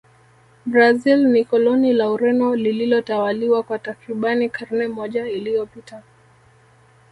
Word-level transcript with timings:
brazil 0.65 1.27
ni 1.27 1.45
koloni 1.45 1.93
la 1.93 2.11
ureno 2.11 2.55
lililotawaliwa 2.55 3.63
kwa 3.63 3.79
takribani 3.79 4.49
karne 4.49 4.87
moja 4.87 5.27
iliyopita 5.27 6.03